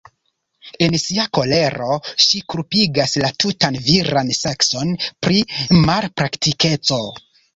En 0.85 0.95
sia 1.01 1.25
kolero 1.37 1.97
ŝi 2.27 2.41
kulpigas 2.53 3.13
la 3.25 3.29
tutan 3.43 3.77
viran 3.89 4.33
sekson 4.39 4.97
pri 5.27 5.45
malpraktikeco. 5.87 6.99